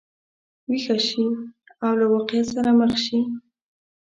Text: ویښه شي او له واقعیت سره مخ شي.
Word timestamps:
ویښه 0.69 0.97
شي 1.07 1.25
او 1.85 1.91
له 1.99 2.05
واقعیت 2.13 2.47
سره 2.55 2.69
مخ 2.79 2.93
شي. 3.05 3.19